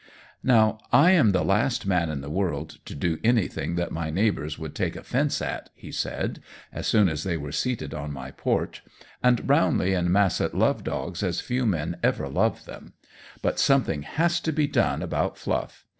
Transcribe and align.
"Now, 0.41 0.79
I 0.91 1.11
am 1.11 1.31
the 1.31 1.43
last 1.43 1.85
man 1.85 2.09
in 2.09 2.21
the 2.21 2.29
world 2.31 2.79
to 2.85 2.95
do 2.95 3.19
anything 3.23 3.75
that 3.75 3.91
my 3.91 4.09
neighbors 4.09 4.57
would 4.57 4.73
take 4.73 4.95
offense 4.95 5.43
at," 5.43 5.69
he 5.75 5.91
said, 5.91 6.41
as 6.73 6.87
soon 6.87 7.07
as 7.07 7.23
they 7.23 7.37
were 7.37 7.51
seated 7.51 7.93
on 7.93 8.11
my 8.11 8.31
porch, 8.31 8.83
"and 9.21 9.45
Brownlee 9.45 9.93
and 9.93 10.09
Massett 10.09 10.55
love 10.55 10.83
dogs 10.83 11.21
as 11.21 11.39
few 11.39 11.67
men 11.67 11.97
ever 12.01 12.27
love 12.27 12.65
them; 12.65 12.93
but 13.43 13.59
something 13.59 14.01
has 14.01 14.39
to 14.39 14.51
be 14.51 14.65
done 14.65 15.03
about 15.03 15.37
Fluff. 15.37 15.85